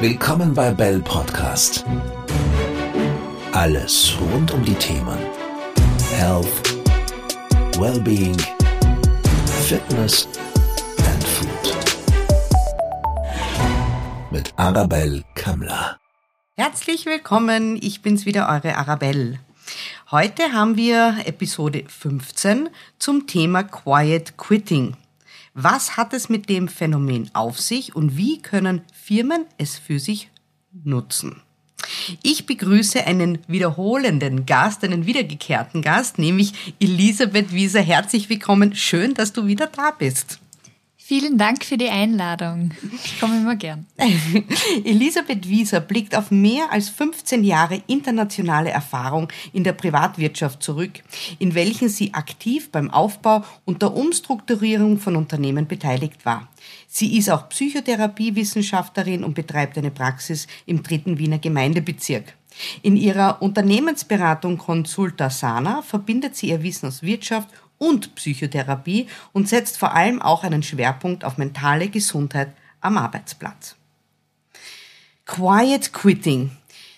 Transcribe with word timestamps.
Willkommen 0.00 0.54
bei 0.54 0.70
Bell 0.70 0.98
Podcast. 1.00 1.84
Alles 3.52 4.14
rund 4.18 4.50
um 4.50 4.64
die 4.64 4.72
Themen 4.72 5.18
Health, 6.16 6.46
Wellbeing, 7.78 8.34
Fitness 9.66 10.26
and 11.06 11.22
Food. 11.22 11.76
Mit 14.30 14.54
Arabelle 14.56 15.22
Kammler. 15.34 15.98
Herzlich 16.56 17.04
willkommen, 17.04 17.78
ich 17.82 18.00
bin's 18.00 18.24
wieder, 18.24 18.48
eure 18.48 18.78
Arabelle. 18.78 19.38
Heute 20.10 20.54
haben 20.54 20.78
wir 20.78 21.18
Episode 21.26 21.84
15 21.86 22.70
zum 22.98 23.26
Thema 23.26 23.64
Quiet 23.64 24.38
Quitting. 24.38 24.96
Was 25.62 25.98
hat 25.98 26.14
es 26.14 26.30
mit 26.30 26.48
dem 26.48 26.68
Phänomen 26.68 27.28
auf 27.34 27.60
sich 27.60 27.94
und 27.94 28.16
wie 28.16 28.40
können 28.40 28.80
Firmen 28.94 29.44
es 29.58 29.76
für 29.76 29.98
sich 29.98 30.30
nutzen? 30.84 31.42
Ich 32.22 32.46
begrüße 32.46 33.06
einen 33.06 33.40
wiederholenden 33.46 34.46
Gast, 34.46 34.82
einen 34.84 35.04
wiedergekehrten 35.04 35.82
Gast, 35.82 36.18
nämlich 36.18 36.74
Elisabeth 36.80 37.52
Wieser. 37.52 37.82
Herzlich 37.82 38.30
willkommen. 38.30 38.74
Schön, 38.74 39.12
dass 39.12 39.34
du 39.34 39.46
wieder 39.46 39.66
da 39.66 39.90
bist. 39.90 40.38
Vielen 41.10 41.38
Dank 41.38 41.64
für 41.64 41.76
die 41.76 41.88
Einladung. 41.88 42.70
Ich 43.04 43.18
komme 43.18 43.38
immer 43.38 43.56
gern. 43.56 43.84
Elisabeth 44.84 45.48
Wieser 45.48 45.80
blickt 45.80 46.14
auf 46.14 46.30
mehr 46.30 46.70
als 46.70 46.88
15 46.88 47.42
Jahre 47.42 47.82
internationale 47.88 48.70
Erfahrung 48.70 49.26
in 49.52 49.64
der 49.64 49.72
Privatwirtschaft 49.72 50.62
zurück, 50.62 51.02
in 51.40 51.56
welchen 51.56 51.88
sie 51.88 52.14
aktiv 52.14 52.70
beim 52.70 52.92
Aufbau 52.92 53.44
und 53.64 53.82
der 53.82 53.92
Umstrukturierung 53.92 54.98
von 54.98 55.16
Unternehmen 55.16 55.66
beteiligt 55.66 56.24
war. 56.24 56.46
Sie 56.86 57.18
ist 57.18 57.28
auch 57.28 57.48
Psychotherapiewissenschaftlerin 57.48 59.24
und 59.24 59.34
betreibt 59.34 59.76
eine 59.78 59.90
Praxis 59.90 60.46
im 60.64 60.84
dritten 60.84 61.18
Wiener 61.18 61.40
Gemeindebezirk. 61.40 62.36
In 62.82 62.96
ihrer 62.96 63.42
Unternehmensberatung 63.42 64.58
Consulta 64.58 65.28
Sana 65.28 65.82
verbindet 65.82 66.36
sie 66.36 66.50
ihr 66.50 66.62
Wissen 66.62 66.86
aus 66.86 67.02
Wirtschaft 67.02 67.48
und 67.80 68.14
Psychotherapie 68.14 69.08
und 69.32 69.48
setzt 69.48 69.78
vor 69.78 69.94
allem 69.94 70.20
auch 70.20 70.44
einen 70.44 70.62
Schwerpunkt 70.62 71.24
auf 71.24 71.38
mentale 71.38 71.88
Gesundheit 71.88 72.52
am 72.80 72.98
Arbeitsplatz. 72.98 73.74
Quiet 75.24 75.92
Quitting. 75.92 76.50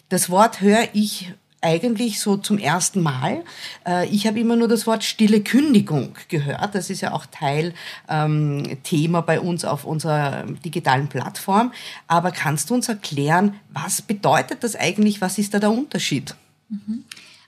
Das 0.08 0.28
Wort 0.28 0.60
höre 0.60 0.88
ich 0.92 1.32
eigentlich 1.60 2.18
so 2.18 2.36
zum 2.36 2.58
ersten 2.58 3.00
Mal. 3.00 3.44
Äh, 3.86 4.08
ich 4.08 4.26
habe 4.26 4.40
immer 4.40 4.56
nur 4.56 4.66
das 4.66 4.86
Wort 4.88 5.04
stille 5.04 5.40
Kündigung 5.40 6.16
gehört. 6.28 6.74
Das 6.74 6.90
ist 6.90 7.00
ja 7.00 7.12
auch 7.12 7.26
Teil 7.26 7.72
ähm, 8.08 8.78
Thema 8.82 9.22
bei 9.22 9.38
uns 9.38 9.64
auf 9.64 9.84
unserer 9.84 10.44
digitalen 10.64 11.06
Plattform. 11.08 11.72
Aber 12.08 12.32
kannst 12.32 12.70
du 12.70 12.74
uns 12.74 12.88
erklären, 12.88 13.54
was 13.72 14.02
bedeutet 14.02 14.64
das 14.64 14.74
eigentlich? 14.74 15.20
Was 15.20 15.38
ist 15.38 15.54
da 15.54 15.60
der 15.60 15.70
Unterschied? 15.70 16.34
Mhm. 16.68 17.04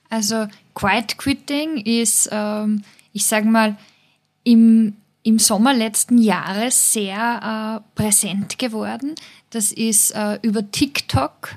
Also 0.09 0.47
Quiet 0.75 1.19
Quitting 1.19 1.79
ist 1.79 2.29
ähm, 2.31 2.85
ich 3.15 3.25
sage 3.25 3.47
mal, 3.47 3.77
im, 4.43 4.97
im 5.23 5.39
Sommer 5.39 5.73
letzten 5.73 6.19
Jahres 6.19 6.93
sehr 6.93 7.83
äh, 7.83 7.99
präsent 7.99 8.59
geworden. 8.59 9.15
Das 9.49 9.73
ist 9.73 10.11
äh, 10.11 10.39
über 10.43 10.71
TikTok 10.71 11.57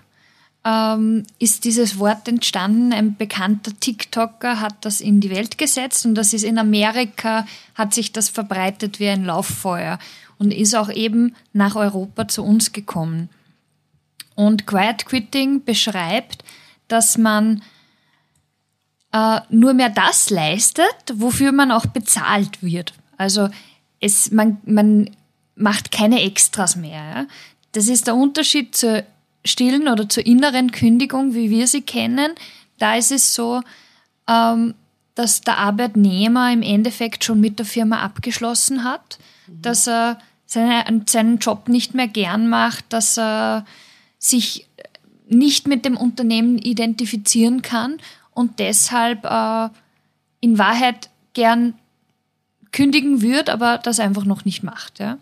ähm, 0.67 1.23
ist 1.39 1.63
dieses 1.63 1.97
Wort 1.97 2.27
entstanden. 2.27 2.91
Ein 2.91 3.15
bekannter 3.15 3.71
TikToker 3.79 4.59
hat 4.59 4.85
das 4.85 4.99
in 4.99 5.21
die 5.21 5.29
Welt 5.29 5.57
gesetzt 5.57 6.05
und 6.05 6.15
das 6.15 6.33
ist 6.33 6.43
in 6.43 6.59
Amerika, 6.59 7.45
hat 7.75 7.93
sich 7.93 8.11
das 8.11 8.27
verbreitet 8.27 8.99
wie 8.99 9.07
ein 9.07 9.23
Lauffeuer 9.23 9.97
und 10.37 10.53
ist 10.53 10.75
auch 10.75 10.89
eben 10.89 11.35
nach 11.53 11.75
Europa 11.75 12.27
zu 12.27 12.43
uns 12.43 12.73
gekommen. 12.73 13.29
Und 14.35 14.67
Quiet 14.67 15.05
Quitting 15.05 15.63
beschreibt, 15.63 16.43
dass 16.87 17.17
man 17.17 17.63
äh, 19.11 19.39
nur 19.49 19.73
mehr 19.73 19.89
das 19.89 20.29
leistet, 20.29 20.95
wofür 21.13 21.51
man 21.51 21.71
auch 21.71 21.85
bezahlt 21.85 22.61
wird. 22.61 22.93
Also 23.17 23.49
es, 23.99 24.31
man, 24.31 24.57
man 24.65 25.09
macht 25.55 25.91
keine 25.91 26.21
Extras 26.21 26.75
mehr. 26.75 27.03
Ja? 27.03 27.25
Das 27.71 27.87
ist 27.87 28.07
der 28.07 28.15
Unterschied 28.15 28.75
zur 28.75 29.03
stillen 29.45 29.87
oder 29.87 30.09
zur 30.09 30.25
inneren 30.25 30.71
Kündigung, 30.71 31.33
wie 31.33 31.49
wir 31.49 31.67
sie 31.67 31.81
kennen. 31.81 32.33
Da 32.79 32.95
ist 32.95 33.11
es 33.11 33.33
so, 33.33 33.61
ähm, 34.27 34.75
dass 35.15 35.41
der 35.41 35.57
Arbeitnehmer 35.57 36.51
im 36.51 36.61
Endeffekt 36.61 37.23
schon 37.23 37.39
mit 37.39 37.57
der 37.57 37.65
Firma 37.65 38.01
abgeschlossen 38.01 38.83
hat, 38.83 39.17
mhm. 39.47 39.61
dass 39.61 39.87
er 39.87 40.19
seine, 40.45 41.03
seinen 41.07 41.39
Job 41.39 41.69
nicht 41.69 41.93
mehr 41.93 42.07
gern 42.07 42.49
macht, 42.49 42.85
dass 42.89 43.17
er 43.17 43.65
sich 44.19 44.67
nicht 45.27 45.67
mit 45.67 45.85
dem 45.85 45.97
Unternehmen 45.97 46.57
identifizieren 46.57 47.61
kann 47.61 47.97
und 48.37 48.59
deshalb 48.59 49.25
äh, 49.25 49.69
in 50.41 50.59
Wahrheit 50.59 51.09
gern 51.33 51.73
kündigen 52.71 53.23
würde, 53.23 53.51
aber 53.51 53.79
das 53.79 53.99
einfach 53.99 54.25
noch 54.25 54.45
nicht 54.45 54.61
macht. 54.61 54.99
Ja? 54.99 55.17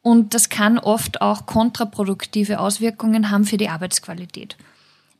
Und 0.00 0.32
das 0.32 0.48
kann 0.48 0.78
oft 0.78 1.20
auch 1.20 1.44
kontraproduktive 1.44 2.58
Auswirkungen 2.58 3.30
haben 3.30 3.44
für 3.44 3.58
die 3.58 3.68
Arbeitsqualität. 3.68 4.56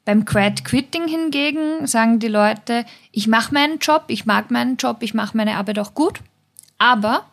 Beim 0.06 0.24
Quiet 0.24 0.64
Quitting 0.64 1.06
hingegen 1.06 1.86
sagen 1.86 2.18
die 2.18 2.28
Leute, 2.28 2.86
ich 3.10 3.28
mache 3.28 3.52
meinen 3.52 3.78
Job, 3.78 4.04
ich 4.08 4.24
mag 4.24 4.50
meinen 4.50 4.78
Job, 4.78 5.02
ich 5.02 5.12
mache 5.12 5.36
meine 5.36 5.58
Arbeit 5.58 5.78
auch 5.80 5.92
gut, 5.92 6.20
aber 6.78 7.26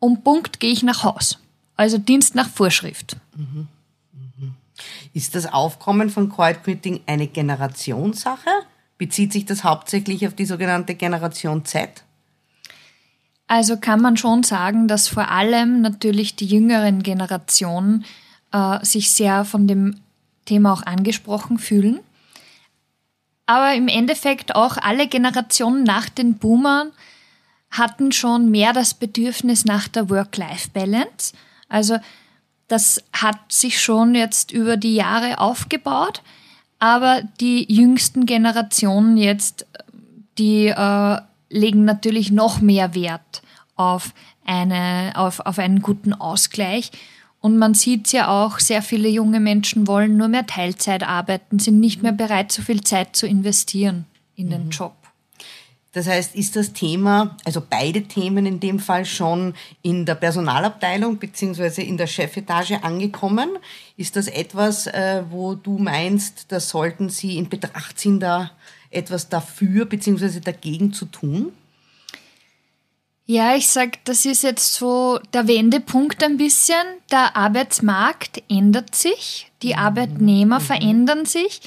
um 0.00 0.24
Punkt 0.24 0.58
gehe 0.58 0.72
ich 0.72 0.82
nach 0.82 1.04
Haus. 1.04 1.38
Also 1.76 1.96
Dienst 1.96 2.34
nach 2.34 2.48
Vorschrift. 2.48 3.16
Mhm. 3.36 3.68
Ist 5.14 5.36
das 5.36 5.46
Aufkommen 5.46 6.10
von 6.10 6.28
Quiet 6.28 6.64
Quitting 6.64 7.00
eine 7.06 7.28
Generationssache? 7.28 8.50
Bezieht 8.98 9.32
sich 9.32 9.44
das 9.44 9.62
hauptsächlich 9.62 10.26
auf 10.26 10.34
die 10.34 10.44
sogenannte 10.44 10.96
Generation 10.96 11.64
Z? 11.64 12.02
Also 13.46 13.76
kann 13.76 14.00
man 14.00 14.16
schon 14.16 14.42
sagen, 14.42 14.88
dass 14.88 15.06
vor 15.06 15.30
allem 15.30 15.80
natürlich 15.82 16.34
die 16.34 16.46
jüngeren 16.46 17.04
Generationen 17.04 18.04
äh, 18.52 18.84
sich 18.84 19.12
sehr 19.12 19.44
von 19.44 19.68
dem 19.68 20.00
Thema 20.46 20.72
auch 20.72 20.82
angesprochen 20.82 21.58
fühlen. 21.58 22.00
Aber 23.46 23.72
im 23.74 23.86
Endeffekt 23.86 24.56
auch 24.56 24.78
alle 24.78 25.06
Generationen 25.06 25.84
nach 25.84 26.08
den 26.08 26.38
Boomern 26.38 26.90
hatten 27.70 28.10
schon 28.10 28.50
mehr 28.50 28.72
das 28.72 28.94
Bedürfnis 28.94 29.64
nach 29.64 29.86
der 29.86 30.10
Work-Life-Balance. 30.10 31.34
Also 31.68 31.98
das 32.68 33.02
hat 33.12 33.52
sich 33.52 33.80
schon 33.80 34.14
jetzt 34.14 34.52
über 34.52 34.76
die 34.76 34.94
Jahre 34.94 35.38
aufgebaut, 35.38 36.22
aber 36.78 37.22
die 37.40 37.72
jüngsten 37.72 38.26
Generationen 38.26 39.16
jetzt, 39.16 39.66
die 40.38 40.66
äh, 40.66 41.18
legen 41.50 41.84
natürlich 41.84 42.32
noch 42.32 42.60
mehr 42.60 42.94
Wert 42.94 43.42
auf, 43.76 44.12
eine, 44.44 45.12
auf, 45.14 45.40
auf 45.40 45.58
einen 45.58 45.82
guten 45.82 46.12
Ausgleich. 46.12 46.90
Und 47.40 47.58
man 47.58 47.74
sieht 47.74 48.10
ja 48.12 48.28
auch, 48.28 48.58
sehr 48.58 48.82
viele 48.82 49.08
junge 49.08 49.40
Menschen 49.40 49.86
wollen 49.86 50.16
nur 50.16 50.28
mehr 50.28 50.46
Teilzeit 50.46 51.02
arbeiten, 51.02 51.58
sind 51.58 51.78
nicht 51.78 52.02
mehr 52.02 52.12
bereit, 52.12 52.50
so 52.50 52.62
viel 52.62 52.82
Zeit 52.82 53.16
zu 53.16 53.26
investieren 53.26 54.06
in 54.34 54.50
den 54.50 54.66
mhm. 54.66 54.70
Job. 54.70 54.94
Das 55.94 56.08
heißt, 56.08 56.34
ist 56.34 56.56
das 56.56 56.72
Thema, 56.72 57.36
also 57.44 57.62
beide 57.68 58.02
Themen 58.02 58.46
in 58.46 58.58
dem 58.58 58.80
Fall 58.80 59.04
schon 59.04 59.54
in 59.80 60.04
der 60.04 60.16
Personalabteilung 60.16 61.18
beziehungsweise 61.18 61.82
in 61.82 61.96
der 61.96 62.08
Chefetage 62.08 62.82
angekommen? 62.82 63.50
Ist 63.96 64.16
das 64.16 64.26
etwas, 64.26 64.88
äh, 64.88 65.22
wo 65.30 65.54
du 65.54 65.78
meinst, 65.78 66.46
da 66.50 66.58
sollten 66.58 67.10
Sie 67.10 67.38
in 67.38 67.48
Betracht 67.48 67.96
ziehen, 68.00 68.18
da 68.18 68.50
etwas 68.90 69.28
dafür 69.28 69.84
beziehungsweise 69.84 70.40
dagegen 70.40 70.92
zu 70.92 71.04
tun? 71.06 71.52
Ja, 73.26 73.54
ich 73.54 73.68
sag, 73.68 74.04
das 74.04 74.26
ist 74.26 74.42
jetzt 74.42 74.74
so 74.74 75.20
der 75.32 75.46
Wendepunkt 75.46 76.24
ein 76.24 76.36
bisschen. 76.36 76.84
Der 77.12 77.36
Arbeitsmarkt 77.36 78.42
ändert 78.50 78.96
sich, 78.96 79.50
die 79.62 79.74
mhm. 79.74 79.78
Arbeitnehmer 79.78 80.58
mhm. 80.58 80.64
verändern 80.64 81.24
sich 81.24 81.60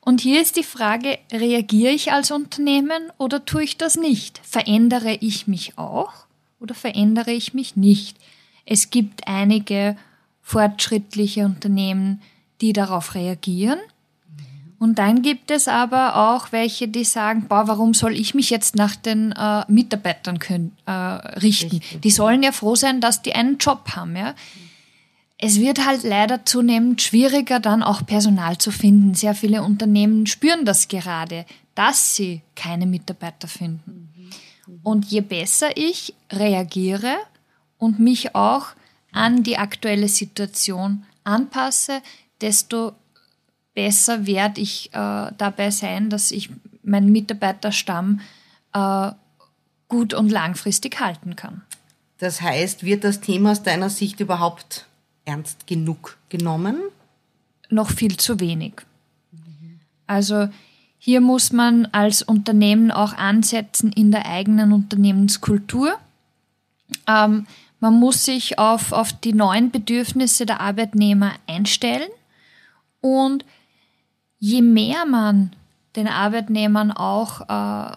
und 0.00 0.20
hier 0.20 0.40
ist 0.40 0.56
die 0.56 0.64
Frage, 0.64 1.18
reagiere 1.32 1.92
ich 1.92 2.12
als 2.12 2.30
Unternehmen 2.30 3.12
oder 3.18 3.44
tue 3.44 3.64
ich 3.64 3.76
das 3.76 3.96
nicht? 3.96 4.40
Verändere 4.42 5.18
ich 5.20 5.46
mich 5.46 5.76
auch 5.76 6.12
oder 6.58 6.74
verändere 6.74 7.32
ich 7.32 7.52
mich 7.52 7.76
nicht? 7.76 8.16
Es 8.64 8.90
gibt 8.90 9.28
einige 9.28 9.96
fortschrittliche 10.42 11.44
Unternehmen, 11.44 12.22
die 12.60 12.72
darauf 12.72 13.14
reagieren. 13.14 13.78
Und 14.78 14.98
dann 14.98 15.20
gibt 15.20 15.50
es 15.50 15.68
aber 15.68 16.16
auch 16.16 16.52
welche, 16.52 16.88
die 16.88 17.04
sagen, 17.04 17.46
boah, 17.48 17.68
warum 17.68 17.92
soll 17.92 18.14
ich 18.14 18.34
mich 18.34 18.48
jetzt 18.48 18.76
nach 18.76 18.96
den 18.96 19.32
äh, 19.32 19.62
Mitarbeitern 19.68 20.38
können, 20.38 20.74
äh, 20.86 20.90
richten? 20.90 21.76
Richtig. 21.76 22.00
Die 22.00 22.10
sollen 22.10 22.42
ja 22.42 22.50
froh 22.50 22.74
sein, 22.74 23.02
dass 23.02 23.20
die 23.20 23.34
einen 23.34 23.58
Job 23.58 23.90
haben. 23.94 24.16
Ja? 24.16 24.34
Es 25.42 25.58
wird 25.58 25.86
halt 25.86 26.02
leider 26.02 26.44
zunehmend 26.44 27.00
schwieriger, 27.00 27.60
dann 27.60 27.82
auch 27.82 28.04
Personal 28.04 28.58
zu 28.58 28.70
finden. 28.70 29.14
Sehr 29.14 29.34
viele 29.34 29.62
Unternehmen 29.62 30.26
spüren 30.26 30.66
das 30.66 30.88
gerade, 30.88 31.46
dass 31.74 32.14
sie 32.14 32.42
keine 32.54 32.86
Mitarbeiter 32.86 33.48
finden. 33.48 34.12
Und 34.82 35.06
je 35.06 35.22
besser 35.22 35.76
ich 35.76 36.14
reagiere 36.30 37.16
und 37.78 37.98
mich 37.98 38.34
auch 38.34 38.66
an 39.12 39.42
die 39.42 39.56
aktuelle 39.56 40.08
Situation 40.08 41.04
anpasse, 41.24 42.02
desto 42.42 42.92
besser 43.74 44.26
werde 44.26 44.60
ich 44.60 44.90
äh, 44.92 45.32
dabei 45.38 45.70
sein, 45.70 46.10
dass 46.10 46.32
ich 46.32 46.50
meinen 46.82 47.12
Mitarbeiterstamm 47.12 48.20
äh, 48.74 49.10
gut 49.88 50.12
und 50.12 50.30
langfristig 50.30 51.00
halten 51.00 51.34
kann. 51.34 51.62
Das 52.18 52.42
heißt, 52.42 52.84
wird 52.84 53.04
das 53.04 53.20
Thema 53.20 53.52
aus 53.52 53.62
deiner 53.62 53.88
Sicht 53.88 54.20
überhaupt 54.20 54.86
ernst 55.24 55.66
genug 55.66 56.18
genommen? 56.28 56.76
Noch 57.68 57.90
viel 57.90 58.16
zu 58.16 58.40
wenig. 58.40 58.74
Also 60.06 60.48
hier 60.98 61.20
muss 61.20 61.52
man 61.52 61.86
als 61.86 62.22
Unternehmen 62.22 62.90
auch 62.90 63.14
ansetzen 63.14 63.92
in 63.92 64.10
der 64.10 64.26
eigenen 64.26 64.72
Unternehmenskultur. 64.72 65.94
Ähm, 67.06 67.46
man 67.78 67.94
muss 67.94 68.24
sich 68.24 68.58
auf, 68.58 68.92
auf 68.92 69.12
die 69.12 69.32
neuen 69.32 69.70
Bedürfnisse 69.70 70.44
der 70.44 70.60
Arbeitnehmer 70.60 71.32
einstellen 71.46 72.10
und 73.00 73.44
je 74.38 74.60
mehr 74.60 75.06
man 75.06 75.52
den 75.96 76.06
Arbeitnehmern 76.06 76.92
auch 76.92 77.48
äh, 77.48 77.96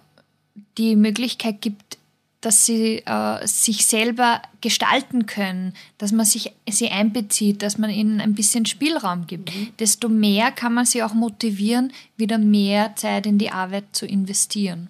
die 0.78 0.96
Möglichkeit 0.96 1.62
gibt, 1.62 1.98
dass 2.44 2.66
sie 2.66 2.98
äh, 3.06 3.48
sich 3.48 3.86
selber 3.86 4.42
gestalten 4.60 5.26
können, 5.26 5.74
dass 5.98 6.12
man 6.12 6.26
sich, 6.26 6.52
sie 6.70 6.90
einbezieht, 6.90 7.62
dass 7.62 7.78
man 7.78 7.90
ihnen 7.90 8.20
ein 8.20 8.36
bisschen 8.36 8.66
Spielraum 8.66 9.28
gibt, 9.28 9.56
mhm. 9.56 9.70
desto 9.80 10.10
mehr 10.10 10.52
kann 10.52 10.74
man 10.74 10.86
sie 10.86 11.04
auch 11.04 11.14
motivieren, 11.14 11.94
wieder 12.18 12.38
mehr 12.38 12.98
Zeit 12.98 13.26
in 13.26 13.38
die 13.38 13.50
Arbeit 13.50 13.86
zu 13.94 14.06
investieren. 14.06 14.90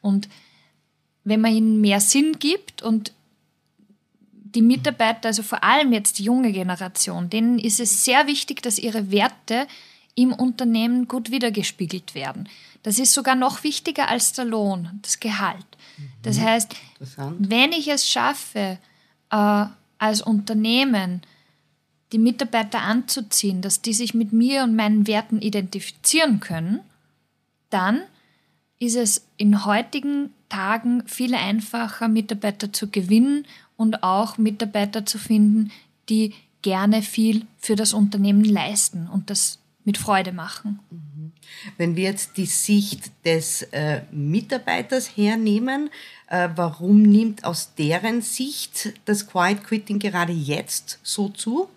Und 0.00 0.28
wenn 1.24 1.40
man 1.40 1.52
ihnen 1.52 1.80
mehr 1.80 2.00
Sinn 2.00 2.38
gibt 2.38 2.80
und 2.80 3.12
die 4.30 4.62
Mitarbeiter, 4.62 5.28
also 5.28 5.42
vor 5.42 5.64
allem 5.64 5.92
jetzt 5.92 6.20
die 6.20 6.24
junge 6.24 6.52
Generation, 6.52 7.28
denen 7.28 7.58
ist 7.58 7.80
es 7.80 8.04
sehr 8.04 8.28
wichtig, 8.28 8.62
dass 8.62 8.78
ihre 8.78 9.10
Werte 9.10 9.66
im 10.14 10.32
Unternehmen 10.32 11.08
gut 11.08 11.32
wiedergespiegelt 11.32 12.14
werden. 12.14 12.48
Das 12.84 13.00
ist 13.00 13.12
sogar 13.12 13.34
noch 13.34 13.64
wichtiger 13.64 14.08
als 14.08 14.32
der 14.32 14.44
Lohn, 14.44 15.00
das 15.02 15.18
Gehalt. 15.18 15.66
Das 16.22 16.38
mhm. 16.38 16.44
heißt, 16.44 16.76
wenn 17.38 17.72
ich 17.72 17.88
es 17.88 18.08
schaffe, 18.08 18.78
äh, 19.30 19.64
als 19.98 20.22
Unternehmen 20.22 21.22
die 22.12 22.18
Mitarbeiter 22.18 22.80
anzuziehen, 22.80 23.60
dass 23.60 23.82
die 23.82 23.92
sich 23.92 24.14
mit 24.14 24.32
mir 24.32 24.64
und 24.64 24.74
meinen 24.76 25.06
Werten 25.06 25.40
identifizieren 25.42 26.40
können, 26.40 26.80
dann 27.70 28.00
ist 28.78 28.96
es 28.96 29.26
in 29.36 29.64
heutigen 29.64 30.30
Tagen 30.48 31.06
viel 31.06 31.34
einfacher, 31.34 32.08
Mitarbeiter 32.08 32.72
zu 32.72 32.88
gewinnen 32.88 33.44
und 33.76 34.02
auch 34.02 34.38
Mitarbeiter 34.38 35.04
zu 35.04 35.18
finden, 35.18 35.70
die 36.08 36.32
gerne 36.62 37.02
viel 37.02 37.44
für 37.58 37.76
das 37.76 37.92
Unternehmen 37.92 38.44
leisten. 38.44 39.08
Und 39.08 39.30
das 39.30 39.58
mit 39.84 39.98
Freude 39.98 40.32
machen. 40.32 40.80
Wenn 41.76 41.96
wir 41.96 42.04
jetzt 42.04 42.36
die 42.36 42.46
Sicht 42.46 43.10
des 43.24 43.62
äh, 43.72 44.02
Mitarbeiters 44.10 45.16
hernehmen, 45.16 45.90
äh, 46.28 46.48
warum 46.54 47.02
nimmt 47.02 47.44
aus 47.44 47.74
deren 47.74 48.22
Sicht 48.22 48.92
das 49.04 49.26
Quiet 49.26 49.64
Quitting 49.64 49.98
gerade 49.98 50.32
jetzt 50.32 50.98
so 51.02 51.28
zu? 51.28 51.68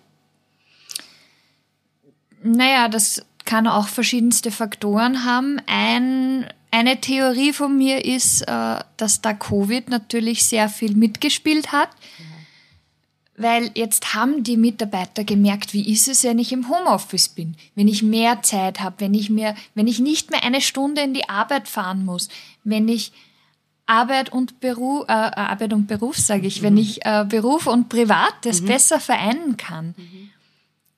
Naja, 2.42 2.88
das 2.88 3.24
kann 3.44 3.66
auch 3.66 3.88
verschiedenste 3.88 4.50
Faktoren 4.50 5.24
haben. 5.24 5.60
Ein, 5.66 6.46
eine 6.70 7.00
Theorie 7.00 7.52
von 7.52 7.76
mir 7.76 8.04
ist, 8.04 8.42
äh, 8.42 8.78
dass 8.96 9.20
da 9.20 9.32
Covid 9.32 9.88
natürlich 9.88 10.44
sehr 10.44 10.68
viel 10.68 10.94
mitgespielt 10.94 11.72
hat. 11.72 11.90
Mhm 12.18 12.31
weil 13.42 13.70
jetzt 13.74 14.14
haben 14.14 14.44
die 14.44 14.56
Mitarbeiter 14.56 15.24
gemerkt, 15.24 15.72
wie 15.72 15.92
ist 15.92 16.08
es, 16.08 16.24
wenn 16.24 16.38
ich 16.38 16.52
im 16.52 16.68
Homeoffice 16.68 17.28
bin, 17.28 17.56
wenn 17.74 17.88
ich 17.88 18.02
mehr 18.02 18.42
Zeit 18.42 18.80
habe, 18.80 18.96
wenn 18.98 19.14
ich 19.14 19.30
mir, 19.30 19.54
wenn 19.74 19.86
ich 19.86 19.98
nicht 19.98 20.30
mehr 20.30 20.44
eine 20.44 20.60
Stunde 20.60 21.02
in 21.02 21.14
die 21.14 21.28
Arbeit 21.28 21.68
fahren 21.68 22.04
muss, 22.04 22.28
wenn 22.64 22.88
ich 22.88 23.12
Arbeit 23.86 24.32
und 24.32 24.60
Beruf, 24.60 25.04
äh, 25.08 25.12
Arbeit 25.12 25.72
und 25.72 25.86
Beruf 25.86 26.16
sage 26.16 26.46
ich, 26.46 26.60
mhm. 26.60 26.66
wenn 26.66 26.76
ich 26.76 27.04
äh, 27.04 27.24
Beruf 27.28 27.66
und 27.66 27.88
Privates 27.88 28.62
mhm. 28.62 28.66
besser 28.66 29.00
vereinen 29.00 29.56
kann. 29.56 29.94
Mhm. 29.96 30.30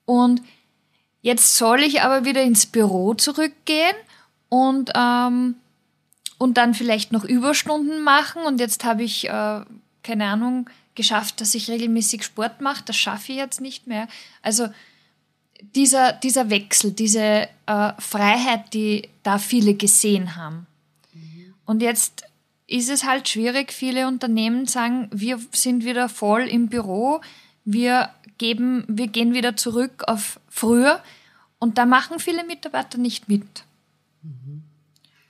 Und 0.05 0.41
jetzt 1.21 1.55
soll 1.55 1.81
ich 1.81 2.01
aber 2.01 2.25
wieder 2.25 2.43
ins 2.43 2.65
Büro 2.65 3.13
zurückgehen 3.15 3.95
und 4.49 4.91
ähm, 4.95 5.55
und 6.37 6.57
dann 6.57 6.73
vielleicht 6.73 7.11
noch 7.11 7.23
Überstunden 7.23 8.03
machen 8.03 8.43
und 8.43 8.59
jetzt 8.59 8.83
habe 8.83 9.03
ich 9.03 9.29
äh, 9.29 9.61
keine 10.03 10.25
Ahnung 10.25 10.69
geschafft, 10.95 11.41
dass 11.41 11.55
ich 11.55 11.69
regelmäßig 11.69 12.23
Sport 12.23 12.61
mache. 12.61 12.83
Das 12.85 12.95
schaffe 12.95 13.33
ich 13.33 13.37
jetzt 13.37 13.61
nicht 13.61 13.87
mehr. 13.87 14.07
Also 14.41 14.67
dieser, 15.61 16.13
dieser 16.13 16.49
Wechsel, 16.49 16.91
diese 16.91 17.47
äh, 17.65 17.93
Freiheit, 17.99 18.73
die 18.73 19.09
da 19.23 19.37
viele 19.37 19.73
gesehen 19.73 20.35
haben. 20.35 20.67
Mhm. 21.13 21.53
Und 21.65 21.81
jetzt 21.81 22.23
ist 22.67 22.89
es 22.89 23.05
halt 23.05 23.27
schwierig, 23.29 23.71
viele 23.71 24.07
Unternehmen 24.07 24.65
sagen, 24.65 25.09
wir 25.11 25.39
sind 25.51 25.85
wieder 25.85 26.09
voll 26.09 26.43
im 26.43 26.67
Büro, 26.67 27.21
wir 27.63 28.09
geben, 28.37 28.83
wir 28.87 29.07
gehen 29.07 29.33
wieder 29.33 29.55
zurück 29.55 30.03
auf 30.07 30.39
früher 30.49 31.01
und 31.59 31.77
da 31.77 31.85
machen 31.85 32.19
viele 32.19 32.43
Mitarbeiter 32.43 32.97
nicht 32.97 33.29
mit. 33.29 33.63
Mhm. 34.23 34.63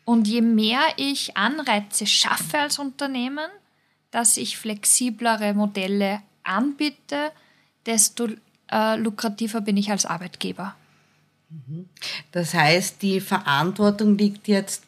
Und 0.06 0.28
je 0.28 0.42
mehr 0.42 0.82
ich 0.98 1.36
Anreize 1.36 2.06
schaffe 2.06 2.60
als 2.60 2.80
Unternehmen, 2.80 3.50
dass 4.16 4.38
ich 4.38 4.58
flexiblere 4.58 5.54
Modelle 5.54 6.22
anbiete, 6.44 7.34
desto 7.86 8.30
äh, 8.72 8.96
lukrativer 8.96 9.60
bin 9.60 9.76
ich 9.76 9.92
als 9.92 10.06
Arbeitgeber. 10.06 10.74
Mhm. 11.50 11.90
Das 12.32 12.54
heißt, 12.54 13.02
die 13.02 13.20
Verantwortung 13.20 14.18
liegt 14.18 14.48
jetzt 14.48 14.84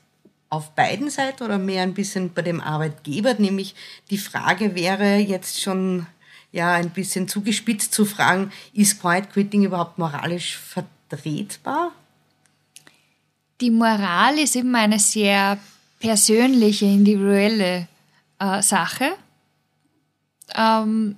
auf 0.47 0.73
beiden 0.75 1.09
Seiten 1.09 1.43
oder 1.43 1.57
mehr 1.57 1.83
ein 1.83 1.93
bisschen 1.93 2.33
bei 2.33 2.41
dem 2.41 2.61
Arbeitgeber, 2.61 3.33
nämlich 3.33 3.75
die 4.11 4.17
Frage 4.17 4.75
wäre 4.75 5.17
jetzt 5.17 5.61
schon 5.61 6.07
ja 6.53 6.75
ein 6.75 6.91
bisschen 6.91 7.27
zugespitzt 7.27 7.93
zu 7.93 8.05
fragen, 8.05 8.53
ist 8.71 9.01
Quiet 9.01 9.29
Quitting 9.33 9.65
überhaupt 9.65 9.97
moralisch 9.97 10.57
vertretbar? 10.57 11.91
Die 13.59 13.71
Moral 13.71 14.39
ist 14.39 14.55
immer 14.55 14.79
eine 14.79 14.99
sehr 14.99 15.57
persönliche, 15.99 16.85
individuelle 16.85 17.89
äh, 18.39 18.61
Sache. 18.61 19.11
Ähm, 20.55 21.17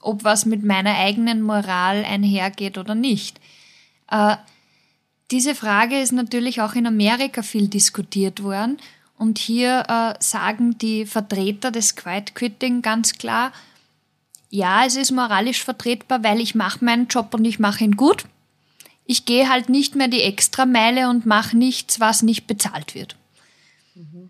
ob 0.00 0.24
was 0.24 0.46
mit 0.46 0.64
meiner 0.64 0.96
eigenen 0.96 1.42
Moral 1.42 2.04
einhergeht 2.04 2.76
oder 2.76 2.94
nicht. 2.94 3.40
Äh, 4.10 4.36
diese 5.30 5.54
Frage 5.54 6.00
ist 6.00 6.12
natürlich 6.12 6.60
auch 6.60 6.74
in 6.74 6.86
Amerika 6.86 7.42
viel 7.42 7.68
diskutiert 7.68 8.42
worden. 8.42 8.78
Und 9.16 9.38
hier 9.38 9.84
äh, 9.88 10.22
sagen 10.22 10.76
die 10.78 11.06
Vertreter 11.06 11.70
des 11.70 11.94
Quiet 11.94 12.34
Quitting 12.34 12.82
ganz 12.82 13.14
klar, 13.14 13.52
ja, 14.50 14.84
es 14.84 14.96
ist 14.96 15.12
moralisch 15.12 15.64
vertretbar, 15.64 16.22
weil 16.22 16.40
ich 16.40 16.54
mache 16.54 16.84
meinen 16.84 17.06
Job 17.06 17.32
und 17.32 17.44
ich 17.46 17.58
mache 17.58 17.84
ihn 17.84 17.96
gut. 17.96 18.26
Ich 19.06 19.24
gehe 19.24 19.48
halt 19.48 19.70
nicht 19.70 19.94
mehr 19.94 20.08
die 20.08 20.22
Extrameile 20.22 21.08
und 21.08 21.24
mache 21.24 21.56
nichts, 21.56 22.00
was 22.00 22.22
nicht 22.22 22.46
bezahlt 22.46 22.94
wird. 22.94 23.16
Mhm. 23.94 24.28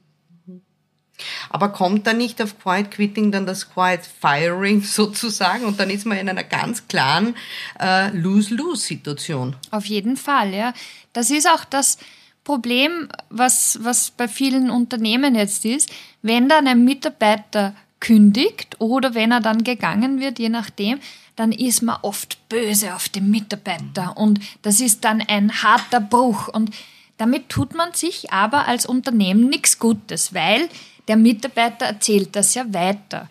Aber 1.51 1.71
kommt 1.71 2.07
da 2.07 2.13
nicht 2.13 2.41
auf 2.43 2.59
Quiet 2.59 2.91
Quitting 2.91 3.33
dann 3.33 3.47
das 3.47 3.71
Quiet 3.71 4.01
Firing 4.21 4.83
sozusagen 4.83 5.65
und 5.65 5.79
dann 5.81 5.91
ist 5.91 6.07
man 6.07 6.19
in 6.19 6.29
einer 6.29 6.45
ganz 6.45 6.89
klaren 6.89 7.35
äh, 7.81 8.11
Lose-Lose-Situation? 8.17 9.57
Auf 9.71 9.87
jeden 9.87 10.17
Fall, 10.17 10.55
ja. 10.55 10.73
Das 11.13 11.31
ist 11.31 11.49
auch 11.49 11.65
das 11.65 11.99
Problem, 12.45 13.09
was, 13.31 13.79
was 13.83 14.11
bei 14.11 14.27
vielen 14.29 14.71
Unternehmen 14.71 15.35
jetzt 15.35 15.65
ist, 15.65 15.91
wenn 16.23 16.49
dann 16.49 16.67
ein 16.67 16.85
Mitarbeiter 16.85 17.75
kündigt 18.01 18.81
oder 18.81 19.15
wenn 19.15 19.31
er 19.31 19.41
dann 19.41 19.63
gegangen 19.63 20.21
wird, 20.21 20.41
je 20.41 20.49
nachdem, 20.49 20.99
dann 21.37 21.53
ist 21.53 21.83
man 21.83 21.99
oft 22.03 22.49
böse 22.49 22.95
auf 22.95 23.09
den 23.09 23.31
Mitarbeiter 23.31 24.17
und 24.17 24.41
das 24.63 24.81
ist 24.81 25.05
dann 25.05 25.23
ein 25.23 25.63
harter 25.63 26.01
Bruch 26.01 26.49
und 26.49 26.71
damit 27.17 27.49
tut 27.49 27.75
man 27.75 27.93
sich 27.93 28.33
aber 28.33 28.67
als 28.67 28.87
Unternehmen 28.87 29.49
nichts 29.49 29.79
Gutes, 29.79 30.35
weil 30.35 30.69
der 31.09 31.17
Mitarbeiter 31.17 31.87
erzählt 31.87 32.37
das 32.37 32.55
ja 32.55 32.73
weiter. 32.73 33.29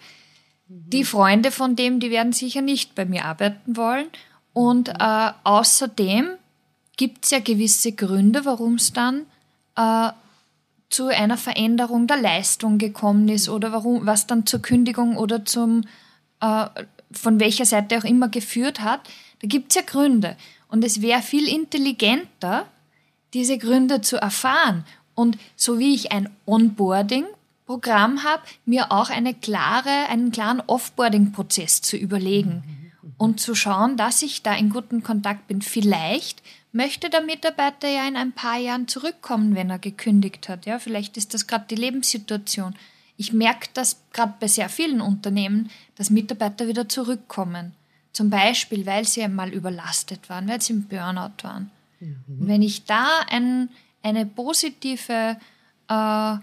Die 0.67 1.03
Freunde 1.03 1.51
von 1.51 1.75
dem, 1.75 1.99
die 1.99 2.11
werden 2.11 2.33
sicher 2.33 2.61
nicht 2.61 2.95
bei 2.95 3.05
mir 3.05 3.25
arbeiten 3.25 3.75
wollen. 3.75 4.07
Und 4.53 4.89
äh, 4.89 5.31
außerdem 5.43 6.29
gibt 6.97 7.25
es 7.25 7.31
ja 7.31 7.39
gewisse 7.39 7.93
Gründe, 7.93 8.45
warum 8.45 8.75
es 8.75 8.93
dann 8.93 9.25
äh, 9.75 10.11
zu 10.89 11.07
einer 11.07 11.37
Veränderung 11.37 12.07
der 12.07 12.17
Leistung 12.17 12.77
gekommen 12.77 13.29
ist 13.29 13.49
oder 13.49 13.71
warum, 13.71 14.05
was 14.05 14.27
dann 14.27 14.45
zur 14.45 14.61
Kündigung 14.61 15.17
oder 15.17 15.45
zum, 15.45 15.85
äh, 16.41 16.65
von 17.11 17.39
welcher 17.39 17.65
Seite 17.65 17.97
auch 17.97 18.03
immer 18.03 18.27
geführt 18.27 18.81
hat. 18.81 19.01
Da 19.41 19.47
gibt 19.47 19.71
es 19.71 19.75
ja 19.75 19.81
Gründe. 19.81 20.37
Und 20.67 20.83
es 20.83 21.01
wäre 21.01 21.21
viel 21.21 21.47
intelligenter, 21.47 22.65
diese 23.33 23.57
Gründe 23.57 24.01
zu 24.01 24.17
erfahren. 24.17 24.85
Und 25.15 25.37
so 25.55 25.79
wie 25.79 25.93
ich 25.93 26.11
ein 26.11 26.29
Onboarding 26.45 27.25
Programm 27.71 28.25
habe, 28.25 28.43
mir 28.65 28.91
auch 28.91 29.09
eine 29.09 29.33
klare, 29.33 30.09
einen 30.09 30.33
klaren 30.33 30.59
Offboarding-Prozess 30.59 31.81
zu 31.81 31.95
überlegen 31.95 32.91
und 33.17 33.39
zu 33.39 33.55
schauen, 33.55 33.95
dass 33.95 34.21
ich 34.23 34.43
da 34.43 34.53
in 34.53 34.69
guten 34.69 35.03
Kontakt 35.03 35.47
bin. 35.47 35.61
Vielleicht 35.61 36.43
möchte 36.73 37.09
der 37.09 37.21
Mitarbeiter 37.21 37.87
ja 37.87 38.05
in 38.05 38.17
ein 38.17 38.33
paar 38.33 38.57
Jahren 38.57 38.89
zurückkommen, 38.89 39.55
wenn 39.55 39.69
er 39.69 39.79
gekündigt 39.79 40.49
hat. 40.49 40.65
Ja, 40.65 40.79
vielleicht 40.79 41.15
ist 41.15 41.33
das 41.33 41.47
gerade 41.47 41.63
die 41.69 41.75
Lebenssituation. 41.75 42.75
Ich 43.15 43.31
merke 43.31 43.69
das 43.73 44.01
gerade 44.11 44.33
bei 44.41 44.49
sehr 44.49 44.67
vielen 44.67 44.99
Unternehmen, 44.99 45.69
dass 45.95 46.09
Mitarbeiter 46.09 46.67
wieder 46.67 46.89
zurückkommen. 46.89 47.71
Zum 48.11 48.29
Beispiel, 48.29 48.85
weil 48.85 49.05
sie 49.05 49.23
einmal 49.23 49.53
überlastet 49.53 50.29
waren, 50.29 50.49
weil 50.49 50.61
sie 50.61 50.73
im 50.73 50.89
Burnout 50.89 51.43
waren. 51.43 51.71
Mhm. 52.01 52.17
Wenn 52.27 52.63
ich 52.63 52.83
da 52.83 53.07
ein, 53.29 53.69
eine 54.03 54.25
positive 54.25 55.37
äh, 55.87 56.37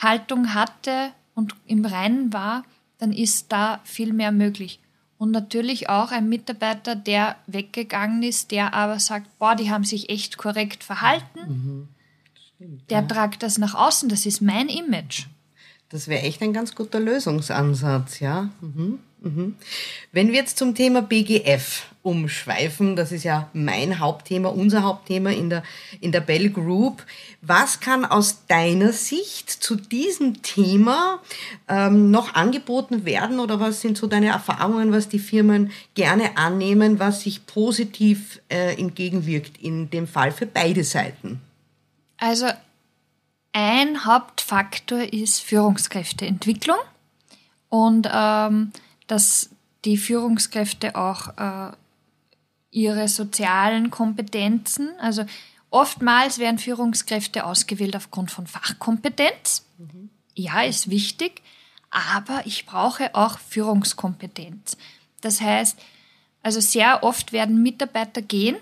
Haltung 0.00 0.54
hatte 0.54 1.12
und 1.34 1.54
im 1.66 1.84
Reinen 1.84 2.32
war, 2.32 2.64
dann 2.98 3.12
ist 3.12 3.52
da 3.52 3.80
viel 3.84 4.12
mehr 4.12 4.32
möglich. 4.32 4.80
Und 5.18 5.32
natürlich 5.32 5.88
auch 5.90 6.12
ein 6.12 6.28
Mitarbeiter, 6.28 6.96
der 6.96 7.36
weggegangen 7.46 8.22
ist, 8.22 8.50
der 8.52 8.72
aber 8.72 8.98
sagt, 8.98 9.38
boah, 9.38 9.54
die 9.54 9.70
haben 9.70 9.84
sich 9.84 10.08
echt 10.08 10.38
korrekt 10.38 10.82
verhalten. 10.82 11.40
Mhm. 11.46 11.88
Stimmt, 12.54 12.90
der 12.90 13.00
ja. 13.00 13.06
tragt 13.06 13.42
das 13.42 13.58
nach 13.58 13.74
außen, 13.74 14.08
das 14.08 14.24
ist 14.24 14.40
mein 14.40 14.68
Image. 14.68 15.26
Das 15.90 16.08
wäre 16.08 16.22
echt 16.22 16.40
ein 16.40 16.52
ganz 16.52 16.74
guter 16.74 17.00
Lösungsansatz, 17.00 18.20
ja. 18.20 18.48
Mhm. 18.60 19.00
Mhm. 19.22 19.56
Wenn 20.12 20.28
wir 20.28 20.36
jetzt 20.36 20.58
zum 20.58 20.74
Thema 20.74 21.02
BGF 21.02 21.86
umschweifen, 22.02 22.96
das 22.96 23.12
ist 23.12 23.24
ja 23.24 23.50
mein 23.52 23.98
Hauptthema, 23.98 24.48
unser 24.48 24.82
Hauptthema 24.82 25.30
in 25.30 25.50
der, 25.50 25.62
in 26.00 26.12
der 26.12 26.20
Bell 26.20 26.48
Group. 26.48 27.04
Was 27.42 27.80
kann 27.80 28.06
aus 28.06 28.46
deiner 28.46 28.92
Sicht 28.92 29.50
zu 29.50 29.76
diesem 29.76 30.42
Thema 30.42 31.20
ähm, 31.68 32.10
noch 32.10 32.34
angeboten 32.34 33.04
werden 33.04 33.40
oder 33.40 33.60
was 33.60 33.82
sind 33.82 33.98
so 33.98 34.06
deine 34.06 34.28
Erfahrungen, 34.28 34.92
was 34.92 35.08
die 35.08 35.18
Firmen 35.18 35.70
gerne 35.94 36.38
annehmen, 36.38 36.98
was 36.98 37.22
sich 37.22 37.44
positiv 37.46 38.40
äh, 38.48 38.78
entgegenwirkt 38.78 39.58
in 39.58 39.90
dem 39.90 40.06
Fall 40.06 40.32
für 40.32 40.46
beide 40.46 40.84
Seiten? 40.84 41.40
Also 42.16 42.46
ein 43.52 44.04
Hauptfaktor 44.04 45.12
ist 45.12 45.40
Führungskräfteentwicklung 45.40 46.78
und 47.68 48.08
ähm, 48.12 48.72
dass 49.10 49.50
die 49.84 49.96
Führungskräfte 49.96 50.94
auch 50.94 51.36
äh, 51.36 51.72
ihre 52.70 53.08
sozialen 53.08 53.90
Kompetenzen, 53.90 54.90
also 55.00 55.24
oftmals 55.70 56.38
werden 56.38 56.58
Führungskräfte 56.58 57.44
ausgewählt 57.44 57.96
aufgrund 57.96 58.30
von 58.30 58.46
Fachkompetenz. 58.46 59.66
Mhm. 59.78 60.10
Ja, 60.34 60.62
ist 60.62 60.90
wichtig, 60.90 61.42
aber 61.90 62.42
ich 62.44 62.66
brauche 62.66 63.14
auch 63.14 63.38
Führungskompetenz. 63.38 64.76
Das 65.20 65.40
heißt, 65.40 65.78
also 66.42 66.60
sehr 66.60 67.02
oft 67.02 67.32
werden 67.32 67.62
Mitarbeiter 67.62 68.22
gehen, 68.22 68.56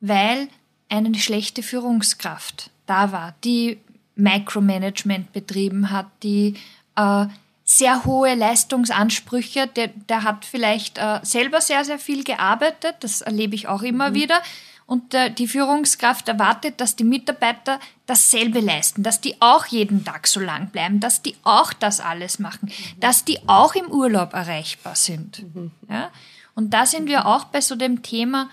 weil 0.00 0.48
eine 0.88 1.14
schlechte 1.16 1.62
Führungskraft 1.62 2.70
da 2.86 3.12
war, 3.12 3.34
die 3.44 3.78
Micromanagement 4.16 5.32
betrieben 5.32 5.90
hat, 5.90 6.06
die 6.22 6.54
äh, 6.96 7.26
sehr 7.70 8.04
hohe 8.04 8.34
Leistungsansprüche. 8.34 9.68
Der, 9.68 9.88
der 9.88 10.24
hat 10.24 10.44
vielleicht 10.44 10.98
äh, 10.98 11.20
selber 11.22 11.60
sehr, 11.60 11.84
sehr 11.84 12.00
viel 12.00 12.24
gearbeitet. 12.24 12.96
Das 13.00 13.20
erlebe 13.20 13.54
ich 13.54 13.68
auch 13.68 13.82
immer 13.82 14.10
mhm. 14.10 14.14
wieder. 14.14 14.42
Und 14.86 15.14
äh, 15.14 15.30
die 15.30 15.46
Führungskraft 15.46 16.26
erwartet, 16.26 16.80
dass 16.80 16.96
die 16.96 17.04
Mitarbeiter 17.04 17.78
dasselbe 18.06 18.58
leisten, 18.58 19.04
dass 19.04 19.20
die 19.20 19.40
auch 19.40 19.66
jeden 19.66 20.04
Tag 20.04 20.26
so 20.26 20.40
lang 20.40 20.70
bleiben, 20.70 20.98
dass 20.98 21.22
die 21.22 21.36
auch 21.44 21.72
das 21.72 22.00
alles 22.00 22.40
machen, 22.40 22.70
mhm. 22.70 23.00
dass 23.00 23.24
die 23.24 23.38
auch 23.46 23.76
im 23.76 23.86
Urlaub 23.86 24.32
erreichbar 24.32 24.96
sind. 24.96 25.44
Mhm. 25.54 25.70
Ja? 25.88 26.10
Und 26.56 26.74
da 26.74 26.86
sind 26.86 27.06
wir 27.06 27.26
auch 27.26 27.44
bei 27.44 27.60
so 27.60 27.76
dem 27.76 28.02
Thema, 28.02 28.50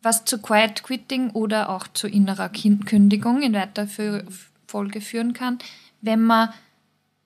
was 0.00 0.24
zu 0.24 0.40
Quiet 0.40 0.82
Quitting 0.82 1.30
oder 1.32 1.68
auch 1.68 1.86
zu 1.86 2.08
innerer 2.08 2.48
Kündigung 2.48 3.42
in 3.42 3.52
weiter 3.52 3.86
Folge 4.66 5.02
führen 5.02 5.34
kann, 5.34 5.58
wenn 6.00 6.22
man 6.22 6.48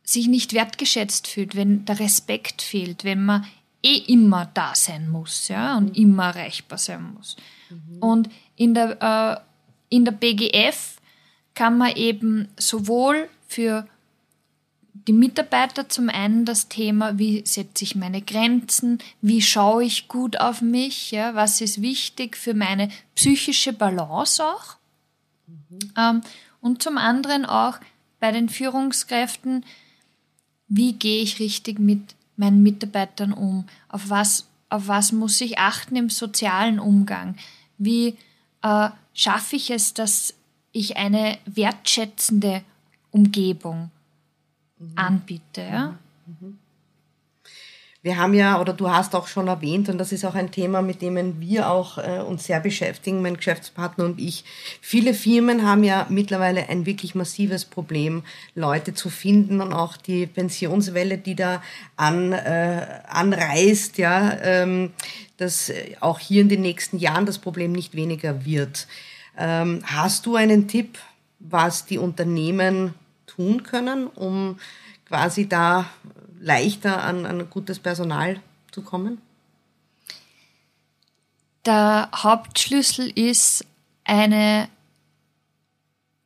sich 0.06 0.28
nicht 0.28 0.52
wertgeschätzt 0.54 1.26
fühlt, 1.26 1.56
wenn 1.56 1.84
der 1.84 1.98
Respekt 1.98 2.62
fehlt, 2.62 3.04
wenn 3.04 3.24
man 3.24 3.44
eh 3.82 3.96
immer 3.96 4.48
da 4.54 4.74
sein 4.74 5.10
muss 5.10 5.48
ja, 5.48 5.76
und 5.76 5.90
mhm. 5.90 6.02
immer 6.02 6.26
erreichbar 6.26 6.78
sein 6.78 7.12
muss. 7.14 7.36
Mhm. 7.68 7.98
Und 7.98 8.30
in 8.54 8.72
der, 8.72 9.02
äh, 9.02 9.94
in 9.94 10.04
der 10.04 10.12
BGF 10.12 10.96
kann 11.54 11.76
man 11.76 11.94
eben 11.96 12.48
sowohl 12.56 13.28
für 13.48 13.86
die 14.92 15.12
Mitarbeiter 15.12 15.88
zum 15.88 16.08
einen 16.08 16.44
das 16.44 16.68
Thema, 16.68 17.18
wie 17.18 17.44
setze 17.44 17.84
ich 17.84 17.96
meine 17.96 18.22
Grenzen, 18.22 18.98
wie 19.20 19.42
schaue 19.42 19.84
ich 19.84 20.08
gut 20.08 20.40
auf 20.40 20.62
mich, 20.62 21.10
ja, 21.10 21.34
was 21.34 21.60
ist 21.60 21.82
wichtig 21.82 22.36
für 22.36 22.54
meine 22.54 22.90
psychische 23.14 23.72
Balance 23.72 24.44
auch. 24.44 24.76
Mhm. 25.46 25.78
Ähm, 25.96 26.20
und 26.60 26.82
zum 26.82 26.96
anderen 26.96 27.44
auch 27.44 27.78
bei 28.18 28.32
den 28.32 28.48
Führungskräften, 28.48 29.64
wie 30.68 30.92
gehe 30.92 31.22
ich 31.22 31.38
richtig 31.38 31.78
mit 31.78 32.14
meinen 32.36 32.62
Mitarbeitern 32.62 33.32
um? 33.32 33.66
Auf 33.88 34.10
was, 34.10 34.48
auf 34.68 34.88
was 34.88 35.12
muss 35.12 35.40
ich 35.40 35.58
achten 35.58 35.96
im 35.96 36.10
sozialen 36.10 36.78
Umgang? 36.78 37.36
Wie 37.78 38.16
äh, 38.62 38.90
schaffe 39.14 39.56
ich 39.56 39.70
es, 39.70 39.94
dass 39.94 40.34
ich 40.72 40.96
eine 40.96 41.38
wertschätzende 41.46 42.62
Umgebung 43.10 43.90
mhm. 44.78 44.92
anbiete? 44.96 45.62
Ja? 45.62 45.98
Mhm. 46.26 46.58
Wir 48.02 48.18
haben 48.18 48.34
ja, 48.34 48.60
oder 48.60 48.72
du 48.72 48.88
hast 48.88 49.14
auch 49.14 49.26
schon 49.26 49.48
erwähnt, 49.48 49.88
und 49.88 49.98
das 49.98 50.12
ist 50.12 50.24
auch 50.24 50.34
ein 50.34 50.50
Thema, 50.50 50.80
mit 50.82 51.02
dem 51.02 51.40
wir 51.40 51.70
auch 51.70 51.98
äh, 51.98 52.20
uns 52.20 52.44
sehr 52.44 52.60
beschäftigen, 52.60 53.22
mein 53.22 53.36
Geschäftspartner 53.36 54.04
und 54.04 54.20
ich. 54.20 54.44
Viele 54.80 55.12
Firmen 55.12 55.66
haben 55.66 55.82
ja 55.82 56.06
mittlerweile 56.08 56.68
ein 56.68 56.86
wirklich 56.86 57.14
massives 57.14 57.64
Problem, 57.64 58.22
Leute 58.54 58.94
zu 58.94 59.10
finden 59.10 59.60
und 59.60 59.72
auch 59.72 59.96
die 59.96 60.26
Pensionswelle, 60.26 61.18
die 61.18 61.34
da 61.34 61.62
an, 61.96 62.32
äh, 62.32 62.86
anreißt, 63.08 63.98
ja, 63.98 64.38
ähm, 64.40 64.92
dass 65.36 65.72
auch 66.00 66.18
hier 66.18 66.42
in 66.42 66.48
den 66.48 66.62
nächsten 66.62 66.98
Jahren 66.98 67.26
das 67.26 67.38
Problem 67.38 67.72
nicht 67.72 67.94
weniger 67.94 68.44
wird. 68.44 68.86
Ähm, 69.36 69.82
hast 69.84 70.26
du 70.26 70.36
einen 70.36 70.68
Tipp, 70.68 70.98
was 71.38 71.86
die 71.86 71.98
Unternehmen 71.98 72.94
tun 73.26 73.62
können, 73.62 74.06
um 74.06 74.58
quasi 75.08 75.48
da 75.48 75.86
leichter 76.40 77.02
an, 77.02 77.26
an 77.26 77.48
gutes 77.50 77.78
Personal 77.78 78.40
zu 78.70 78.82
kommen? 78.82 79.18
Der 81.64 82.10
Hauptschlüssel 82.14 83.08
ist 83.08 83.64
eine, 84.04 84.68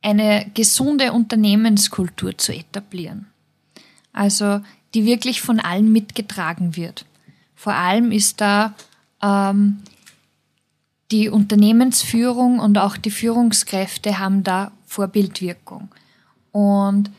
eine 0.01 0.49
gesunde 0.53 1.13
Unternehmenskultur 1.13 2.37
zu 2.37 2.53
etablieren. 2.53 3.27
Also 4.13 4.61
die 4.93 5.05
wirklich 5.05 5.41
von 5.41 5.59
allen 5.59 5.91
mitgetragen 5.91 6.75
wird. 6.75 7.05
Vor 7.55 7.73
allem 7.73 8.11
ist 8.11 8.41
da 8.41 8.73
ähm, 9.21 9.81
die 11.11 11.29
Unternehmensführung 11.29 12.59
und 12.59 12.77
auch 12.77 12.97
die 12.97 13.11
Führungskräfte 13.11 14.19
haben 14.19 14.43
da 14.43 14.71
Vorbildwirkung. 14.85 15.89
Und 16.51 17.09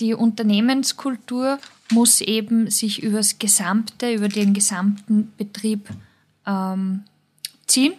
die 0.00 0.14
Unternehmenskultur 0.14 1.58
muss 1.92 2.20
eben 2.20 2.70
sich 2.70 3.02
über 3.02 3.18
das 3.18 3.38
gesamte, 3.38 4.12
über 4.12 4.28
den 4.28 4.54
gesamten 4.54 5.32
Betrieb 5.36 5.88
ähm, 6.46 7.04
ziehen. 7.66 7.94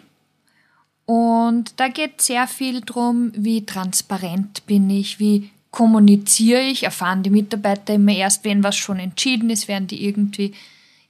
Und 1.06 1.78
da 1.78 1.88
geht 1.88 2.22
sehr 2.22 2.46
viel 2.46 2.80
darum, 2.80 3.32
wie 3.36 3.66
transparent 3.66 4.66
bin 4.66 4.88
ich, 4.88 5.18
wie 5.20 5.50
kommuniziere 5.70 6.60
ich, 6.60 6.84
erfahren 6.84 7.22
die 7.22 7.30
Mitarbeiter 7.30 7.94
immer 7.94 8.12
erst, 8.12 8.44
wenn 8.44 8.62
was 8.62 8.76
schon 8.76 8.98
entschieden 8.98 9.50
ist, 9.50 9.68
werden 9.68 9.88
die 9.88 10.04
irgendwie 10.04 10.54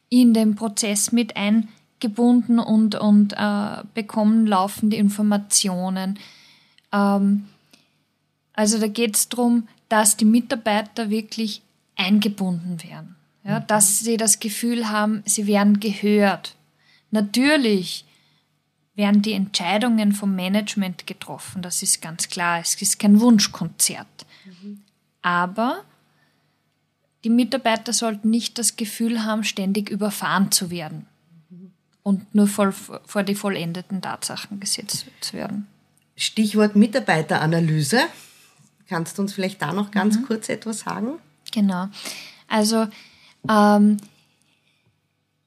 in 0.08 0.32
den 0.32 0.56
Prozess 0.56 1.12
mit 1.12 1.36
eingebunden 1.36 2.58
und, 2.58 2.94
und 2.94 3.34
äh, 3.34 3.82
bekommen 3.92 4.46
laufende 4.46 4.96
Informationen. 4.96 6.18
Ähm, 6.92 7.44
also 8.54 8.78
da 8.78 8.86
geht 8.86 9.16
es 9.16 9.28
darum, 9.28 9.68
dass 9.88 10.16
die 10.16 10.24
Mitarbeiter 10.24 11.10
wirklich 11.10 11.60
eingebunden 11.96 12.82
werden. 12.82 13.16
Ja, 13.44 13.60
mhm. 13.60 13.66
Dass 13.66 14.00
sie 14.00 14.16
das 14.16 14.40
Gefühl 14.40 14.88
haben, 14.88 15.22
sie 15.26 15.46
werden 15.46 15.80
gehört. 15.80 16.56
Natürlich 17.10 18.04
werden 18.94 19.22
die 19.22 19.32
Entscheidungen 19.32 20.12
vom 20.12 20.34
Management 20.34 21.06
getroffen, 21.06 21.62
das 21.62 21.82
ist 21.82 22.00
ganz 22.00 22.28
klar. 22.28 22.60
Es 22.60 22.80
ist 22.80 22.98
kein 22.98 23.20
Wunschkonzert. 23.20 24.26
Mhm. 24.44 24.82
Aber 25.22 25.84
die 27.24 27.30
Mitarbeiter 27.30 27.92
sollten 27.92 28.30
nicht 28.30 28.58
das 28.58 28.76
Gefühl 28.76 29.24
haben, 29.24 29.44
ständig 29.44 29.90
überfahren 29.90 30.52
zu 30.52 30.70
werden 30.70 31.06
mhm. 31.50 31.72
und 32.02 32.34
nur 32.34 32.46
voll, 32.46 32.72
vor 32.72 33.22
die 33.22 33.34
vollendeten 33.34 34.00
Tatsachen 34.00 34.60
gesetzt 34.60 35.06
zu 35.20 35.34
werden. 35.34 35.66
Stichwort 36.16 36.76
Mitarbeiteranalyse 36.76 38.02
Kannst 38.88 39.18
du 39.18 39.22
uns 39.22 39.32
vielleicht 39.32 39.62
da 39.62 39.72
noch 39.72 39.90
ganz 39.90 40.18
mhm. 40.18 40.26
kurz 40.26 40.48
etwas 40.48 40.80
sagen? 40.80 41.18
Genau. 41.54 41.86
Also 42.48 42.88
ähm, 43.48 43.98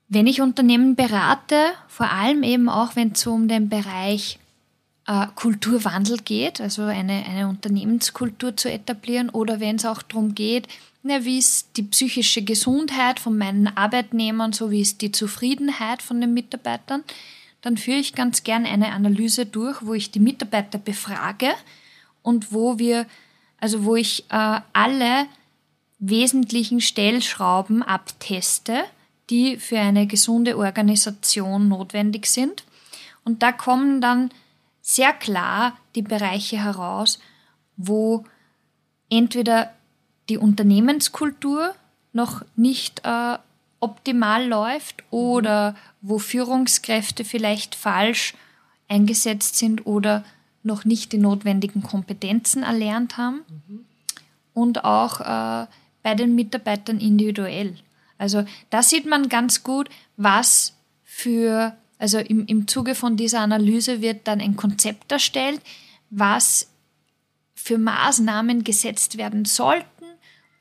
wenn 0.08 0.28
ich 0.28 0.42
Unternehmen 0.42 0.96
berate, 0.96 1.74
vor 1.90 2.10
allem 2.10 2.44
eben 2.44 2.70
auch, 2.70 2.96
wenn 2.96 3.12
es 3.12 3.28
um 3.28 3.50
den 3.50 3.68
Bereich 3.68 4.40
äh, 5.06 5.28
Kulturwandel 5.36 6.20
geht, 6.20 6.62
also 6.62 6.84
eine, 6.84 7.26
eine 7.26 7.50
Unternehmenskultur 7.50 8.56
zu 8.56 8.72
etablieren, 8.72 9.30
oder 9.30 9.60
wenn 9.60 9.76
es 9.76 9.86
auch 9.86 10.02
darum 10.02 10.34
geht, 10.34 10.70
na, 11.04 11.26
wie 11.26 11.38
ist 11.38 11.76
die 11.76 11.84
psychische 11.84 12.42
Gesundheit 12.42 13.20
von 13.20 13.38
meinen 13.38 13.68
Arbeitnehmern, 13.68 14.54
so 14.54 14.72
wie 14.72 14.82
ist 14.82 15.02
die 15.02 15.12
Zufriedenheit 15.12 16.02
von 16.02 16.22
den 16.22 16.34
Mitarbeitern, 16.34 17.04
dann 17.62 17.76
führe 17.76 17.98
ich 17.98 18.16
ganz 18.16 18.44
gern 18.44 18.66
eine 18.66 18.94
Analyse 18.94 19.46
durch, 19.46 19.86
wo 19.86 19.94
ich 19.94 20.12
die 20.12 20.20
Mitarbeiter 20.20 20.78
befrage 20.78 21.54
und 22.22 22.54
wo 22.54 22.80
wir, 22.80 23.06
also 23.60 23.84
wo 23.84 23.96
ich 23.96 24.26
äh, 24.30 24.62
alle 24.74 25.28
wesentlichen 26.00 26.82
Stellschrauben 26.82 27.84
abteste, 27.84 28.84
die 29.30 29.58
für 29.58 29.80
eine 29.80 30.08
gesunde 30.08 30.58
Organisation 30.58 31.68
notwendig 31.68 32.28
sind. 32.28 32.64
Und 33.24 33.44
da 33.44 33.52
kommen 33.52 34.00
dann 34.00 34.32
sehr 34.82 35.12
klar 35.12 35.78
die 35.96 36.02
Bereiche 36.02 36.64
heraus, 36.64 37.20
wo 37.76 38.24
entweder 39.10 39.74
die 40.30 40.38
Unternehmenskultur 40.38 41.76
noch 42.14 42.44
nicht 42.56 43.02
äh, 43.04 43.38
optimal 43.80 44.48
läuft 44.48 45.04
oder 45.12 45.76
wo 46.02 46.20
Führungskräfte 46.20 47.26
vielleicht 47.26 47.76
falsch 47.76 48.34
eingesetzt 48.88 49.58
sind 49.58 49.86
oder 49.86 50.24
noch 50.64 50.86
nicht 50.86 51.12
die 51.12 51.18
notwendigen 51.18 51.84
Kompetenzen 51.84 52.64
erlernt 52.64 53.18
haben. 53.18 53.42
Mhm. 53.48 53.86
Und 54.54 54.84
auch 54.84 55.22
äh, 55.22 55.68
bei 56.04 56.16
den 56.16 56.36
Mitarbeitern 56.36 57.00
individuell. 57.00 57.76
Also 58.18 58.46
da 58.70 58.82
sieht 58.82 59.06
man 59.06 59.30
ganz 59.30 59.64
gut, 59.64 59.90
was 60.16 60.74
für, 61.04 61.76
also 61.98 62.18
im, 62.20 62.46
im 62.48 62.68
Zuge 62.68 62.96
von 62.96 63.18
dieser 63.18 63.42
Analyse 63.42 64.02
wird 64.02 64.28
dann 64.28 64.42
ein 64.42 64.56
Konzept 64.56 65.12
erstellt, 65.12 65.62
was 66.10 66.68
für 67.54 67.78
Maßnahmen 67.78 68.64
gesetzt 68.64 69.18
werden 69.18 69.46
sollten, 69.46 70.06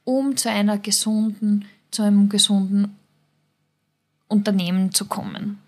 um 0.05 0.37
zu 0.37 0.51
einer 0.51 0.79
gesunden, 0.79 1.67
zu 1.91 2.03
einem 2.03 2.29
gesunden 2.29 2.97
Unternehmen 4.29 4.93
zu 4.93 5.07
kommen. 5.07 5.59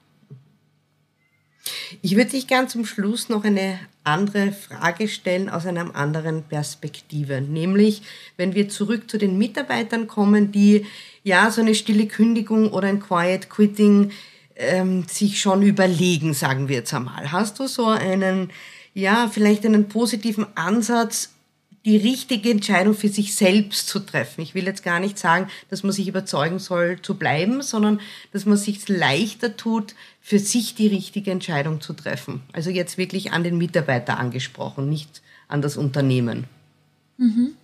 Ich 2.02 2.16
würde 2.16 2.30
dich 2.30 2.46
gern 2.46 2.68
zum 2.68 2.84
Schluss 2.84 3.28
noch 3.28 3.44
eine 3.44 3.78
andere 4.08 4.52
Frage 4.52 5.08
stellen 5.08 5.48
aus 5.48 5.66
einer 5.66 5.94
anderen 5.94 6.42
Perspektive. 6.42 7.40
Nämlich, 7.40 8.02
wenn 8.36 8.54
wir 8.54 8.68
zurück 8.68 9.10
zu 9.10 9.18
den 9.18 9.38
Mitarbeitern 9.38 10.06
kommen, 10.06 10.52
die 10.52 10.86
ja 11.22 11.50
so 11.50 11.60
eine 11.60 11.74
stille 11.74 12.06
Kündigung 12.06 12.72
oder 12.72 12.88
ein 12.88 13.00
Quiet 13.00 13.50
Quitting 13.50 14.10
ähm, 14.56 15.04
sich 15.08 15.40
schon 15.40 15.62
überlegen, 15.62 16.34
sagen 16.34 16.68
wir 16.68 16.76
jetzt 16.76 16.94
einmal. 16.94 17.32
Hast 17.32 17.58
du 17.58 17.66
so 17.66 17.86
einen, 17.86 18.50
ja, 18.94 19.28
vielleicht 19.32 19.64
einen 19.64 19.88
positiven 19.88 20.46
Ansatz, 20.56 21.30
die 21.88 21.96
richtige 21.96 22.50
Entscheidung 22.50 22.92
für 22.92 23.08
sich 23.08 23.34
selbst 23.34 23.88
zu 23.88 24.00
treffen. 24.00 24.42
Ich 24.42 24.54
will 24.54 24.66
jetzt 24.66 24.82
gar 24.82 25.00
nicht 25.00 25.18
sagen, 25.18 25.48
dass 25.70 25.82
man 25.82 25.92
sich 25.92 26.06
überzeugen 26.06 26.58
soll 26.58 27.00
zu 27.00 27.14
bleiben, 27.14 27.62
sondern 27.62 28.00
dass 28.30 28.44
man 28.44 28.58
sich 28.58 28.86
leichter 28.90 29.56
tut, 29.56 29.94
für 30.20 30.38
sich 30.38 30.74
die 30.74 30.88
richtige 30.88 31.30
Entscheidung 31.30 31.80
zu 31.80 31.94
treffen. 31.94 32.42
Also 32.52 32.68
jetzt 32.68 32.98
wirklich 32.98 33.32
an 33.32 33.42
den 33.42 33.56
Mitarbeiter 33.56 34.18
angesprochen, 34.18 34.90
nicht 34.90 35.22
an 35.48 35.62
das 35.62 35.78
Unternehmen. 35.78 36.44
Mhm. 37.16 37.54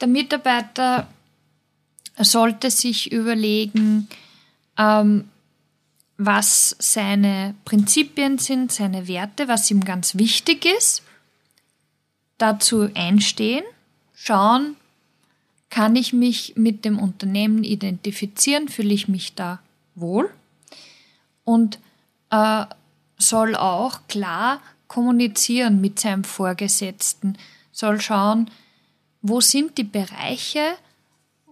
Der 0.00 0.08
Mitarbeiter 0.08 1.06
sollte 2.18 2.72
sich 2.72 3.12
überlegen, 3.12 4.08
ähm, 4.76 5.28
was 6.18 6.74
seine 6.80 7.54
Prinzipien 7.64 8.38
sind, 8.38 8.72
seine 8.72 9.06
Werte, 9.06 9.46
was 9.46 9.70
ihm 9.70 9.84
ganz 9.84 10.16
wichtig 10.16 10.64
ist 10.64 11.04
dazu 12.38 12.88
einstehen, 12.94 13.64
schauen, 14.14 14.76
kann 15.70 15.96
ich 15.96 16.12
mich 16.12 16.54
mit 16.56 16.84
dem 16.84 16.98
Unternehmen 16.98 17.64
identifizieren, 17.64 18.68
fühle 18.68 18.94
ich 18.94 19.08
mich 19.08 19.34
da 19.34 19.60
wohl? 19.94 20.30
Und 21.44 21.78
äh, 22.30 22.64
soll 23.18 23.56
auch 23.56 24.00
klar 24.08 24.60
kommunizieren 24.88 25.80
mit 25.80 25.98
seinem 25.98 26.24
Vorgesetzten, 26.24 27.36
soll 27.72 28.00
schauen, 28.00 28.50
wo 29.22 29.40
sind 29.40 29.78
die 29.78 29.84
Bereiche, 29.84 30.76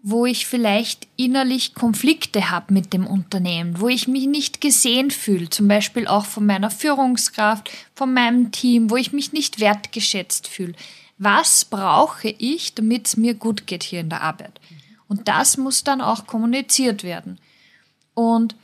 wo 0.07 0.27
ich 0.27 0.47
vielleicht 0.47 1.09
innerlich 1.17 1.75
Konflikte 1.75 2.51
habe 2.51 2.75
mit 2.75 2.93
dem 2.93 3.07
Unternehmen, 3.07 3.81
wo 3.81 3.89
ich 3.89 4.07
mich 4.07 4.27
nicht 4.27 4.61
gesehen 4.61 5.11
fühle, 5.11 5.49
zum 5.49 5.67
Beispiel 5.67 6.07
auch 6.07 6.27
von 6.27 6.45
meiner 6.45 6.71
Führungskraft, 6.71 7.71
von 7.95 8.13
meinem 8.13 8.53
Team, 8.53 8.91
wo 8.91 8.97
ich 8.97 9.15
mich 9.15 9.33
nicht 9.33 9.61
wertgeschätzt 9.61 10.47
fühle. 10.47 10.75
Was 11.17 11.65
brauche 11.65 12.29
ich, 12.29 12.75
damit 12.75 13.07
es 13.07 13.17
mir 13.17 13.33
gut 13.33 13.67
geht 13.67 13.83
hier 13.83 14.01
in 14.01 14.11
der 14.11 14.21
Arbeit? 14.21 14.61
Und 15.09 15.27
das 15.27 15.57
muss 15.57 15.85
dann 15.85 16.03
auch 16.03 16.27
kommuniziert 16.27 17.03
werden. 17.03 17.39
Und 18.13 18.57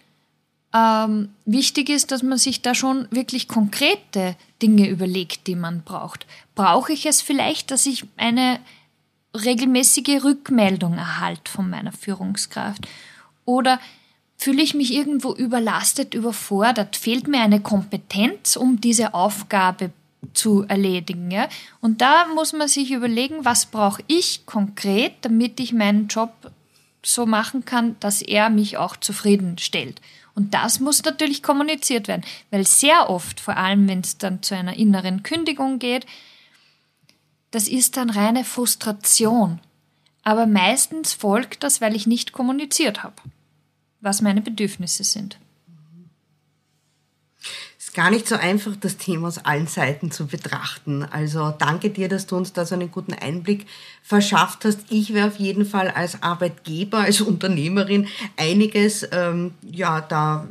ähm, 0.74 1.31
wichtig 1.46 1.88
ist, 1.88 2.12
dass 2.12 2.22
man 2.22 2.37
sich 2.37 2.61
da 2.61 2.74
schon 2.74 3.09
wirklich 3.11 3.48
konkrete 3.48 4.37
Dinge 4.61 4.90
überlegt, 4.90 5.46
die 5.46 5.57
man 5.57 5.85
braucht. 5.85 6.26
Brauche 6.55 6.92
ich 6.92 7.07
es 7.07 7.22
vielleicht, 7.22 7.70
dass 7.70 7.87
ich 7.87 8.05
eine 8.18 8.61
regelmäßige 9.34 10.24
Rückmeldung 10.24 10.94
erhalt 10.94 11.48
von 11.48 11.68
meiner 11.70 11.92
Führungskraft? 11.92 12.86
Oder 13.44 13.80
fühle 14.36 14.62
ich 14.62 14.74
mich 14.74 14.94
irgendwo 14.94 15.34
überlastet, 15.34 16.14
überfordert? 16.14 16.96
Fehlt 16.96 17.28
mir 17.28 17.40
eine 17.40 17.60
Kompetenz, 17.60 18.56
um 18.56 18.80
diese 18.80 19.14
Aufgabe 19.14 19.90
zu 20.34 20.64
erledigen? 20.68 21.30
Ja? 21.30 21.48
Und 21.80 22.00
da 22.00 22.26
muss 22.34 22.52
man 22.52 22.68
sich 22.68 22.90
überlegen, 22.90 23.44
was 23.44 23.66
brauche 23.66 24.02
ich 24.06 24.46
konkret, 24.46 25.12
damit 25.22 25.60
ich 25.60 25.72
meinen 25.72 26.08
Job 26.08 26.32
so 27.02 27.26
machen 27.26 27.64
kann, 27.64 27.96
dass 28.00 28.22
er 28.22 28.50
mich 28.50 28.76
auch 28.76 28.96
zufriedenstellt. 28.96 30.00
Und 30.34 30.54
das 30.54 30.80
muss 30.80 31.04
natürlich 31.04 31.42
kommuniziert 31.42 32.08
werden, 32.08 32.24
weil 32.50 32.66
sehr 32.66 33.10
oft, 33.10 33.40
vor 33.40 33.56
allem 33.56 33.88
wenn 33.88 34.00
es 34.00 34.18
dann 34.18 34.42
zu 34.42 34.54
einer 34.54 34.76
inneren 34.76 35.22
Kündigung 35.22 35.78
geht, 35.78 36.06
das 37.50 37.68
ist 37.68 37.96
dann 37.96 38.10
reine 38.10 38.44
Frustration. 38.44 39.60
Aber 40.22 40.46
meistens 40.46 41.12
folgt 41.12 41.62
das, 41.62 41.80
weil 41.80 41.96
ich 41.96 42.06
nicht 42.06 42.32
kommuniziert 42.32 43.02
habe, 43.02 43.16
was 44.00 44.22
meine 44.22 44.42
Bedürfnisse 44.42 45.04
sind. 45.04 45.38
Es 47.78 47.86
ist 47.86 47.94
gar 47.94 48.10
nicht 48.10 48.28
so 48.28 48.36
einfach, 48.36 48.76
das 48.76 48.98
Thema 48.98 49.28
aus 49.28 49.38
allen 49.38 49.66
Seiten 49.66 50.10
zu 50.10 50.26
betrachten. 50.26 51.02
Also 51.02 51.50
danke 51.58 51.90
dir, 51.90 52.08
dass 52.08 52.26
du 52.26 52.36
uns 52.36 52.52
da 52.52 52.66
so 52.66 52.74
einen 52.74 52.90
guten 52.90 53.14
Einblick 53.14 53.66
verschafft 54.02 54.64
hast. 54.64 54.80
Ich 54.90 55.14
werde 55.14 55.32
auf 55.32 55.40
jeden 55.40 55.64
Fall 55.64 55.88
als 55.88 56.22
Arbeitgeber, 56.22 56.98
als 56.98 57.22
Unternehmerin 57.22 58.06
einiges 58.36 59.08
ähm, 59.10 59.54
ja 59.62 60.02
da 60.02 60.46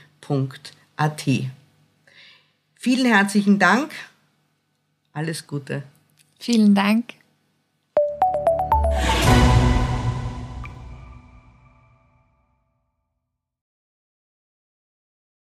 Vielen 2.75 3.07
herzlichen 3.07 3.59
Dank. 3.59 3.90
Alles 5.14 5.46
Gute. 5.46 5.83
Vielen 6.38 6.75
Dank. 6.75 7.14